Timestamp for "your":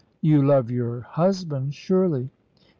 0.71-1.01